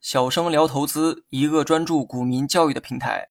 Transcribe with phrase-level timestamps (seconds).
[0.00, 3.28] 小生聊投资，一个专注股民教育的平台。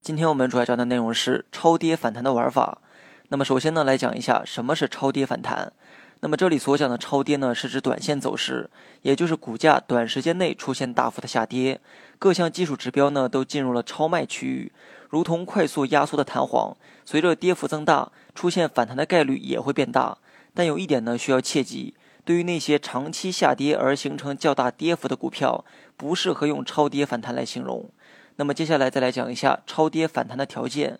[0.00, 2.82] 今天我们主要讲的内容是超跌反弹的玩法。
[3.28, 5.72] 那么首先呢，来讲一下什么是超跌反弹。
[6.20, 8.70] 那么这里所讲的超跌呢，是指短线走势，
[9.02, 11.80] 也就是股价短时间内出现大幅的下跌，
[12.18, 14.72] 各项技术指标呢都进入了超卖区域，
[15.10, 20.18] 如同快速压缩的弹簧，随着跌幅增大，出现反弹的概率也会变大。
[20.54, 21.94] 但有一点呢需要切记，
[22.24, 25.64] 对于那些长期下跌而形成较大跌幅的股票，
[25.96, 27.90] 不适合用超跌反弹来形容。
[28.36, 30.98] 那么接下来再来讲一下超跌反弹的条件。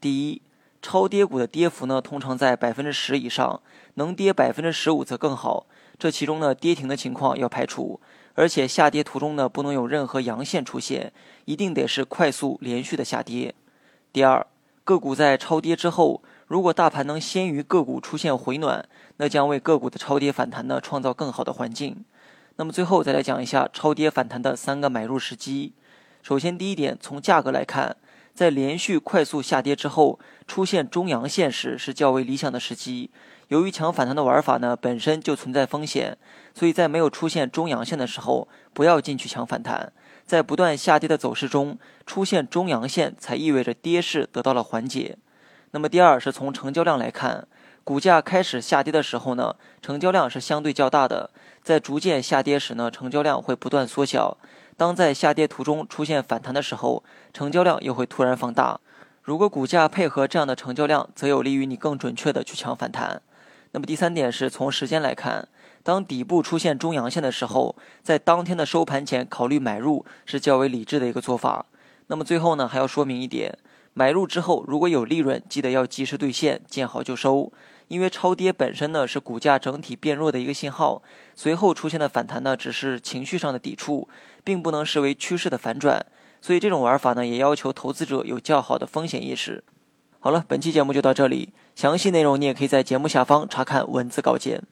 [0.00, 0.40] 第一，
[0.80, 3.60] 超跌股的跌幅呢通常在百分之十以上，
[3.94, 5.66] 能跌百分之十五则更好。
[5.98, 8.00] 这其中呢跌停的情况要排除，
[8.32, 11.12] 而且下跌途中呢不能有任何阳线出现，
[11.44, 13.54] 一定得是快速连续的下跌。
[14.10, 14.46] 第二，
[14.84, 16.22] 个股在超跌之后。
[16.52, 22.04] 如果大盘能先于个股出现回暖，那将为个股的超跌反弹呢创造更好的环境。
[22.56, 25.72] 那么最后再来讲一下超跌反弹的三个买入时机。
[26.22, 27.96] 首先，第一点，从价格来看，
[28.34, 33.08] 在连续快速下跌之后出现中阳线时是较为理想的时机。
[33.48, 36.18] 由于抢反弹的玩法呢本身就存在风险，
[36.54, 39.90] 所以在没有出现中阳线的时候不要进去抢反弹。
[40.26, 45.16] 在不断下跌的走势中出现中阳线，才意味着跌势得到了缓解。
[45.72, 47.48] 那么第二是从成交量来看，
[47.82, 51.30] 股价开始下跌的时候呢，成交量是相对较大的，
[51.62, 54.36] 在逐渐下跌时呢，成交量会不断缩小。
[54.76, 58.80] 当在下跌途中出现反弹的时候，成交量又会突然放大。
[59.22, 63.22] 如果股价配合这样的成交量，则有利于你更准确的去抢反弹。
[63.70, 65.48] 那么第三点是从时间来看，
[65.82, 71.64] 当底部出现中阳线的时候，在当天的收盘前考虑买入是较为理智的一个做法。
[72.08, 73.56] 那么最后呢，还要说明一点。
[73.94, 77.52] 买入之后，如果有利润，记得要及时兑现，见好就收。
[77.88, 81.02] 因为超跌本身呢是股价整体变弱的一个信号，
[81.34, 84.08] 随后出现的反弹呢只是情绪上的抵触，
[84.42, 86.06] 并不能视为趋势的反转。
[86.40, 89.62] 所以这种玩法呢也要求投资者有较好的风险意识。
[90.20, 94.62] 好了，本期节目就到这里，详细内容你也可以在节目下方查看文字稿件。